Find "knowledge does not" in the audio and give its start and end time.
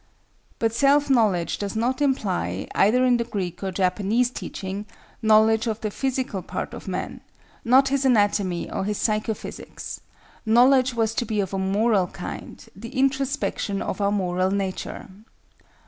1.11-2.01